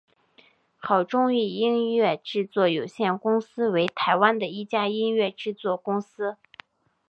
[0.79, 6.37] 好钟意音乐制作有限公司为台湾的一家音乐制作公司。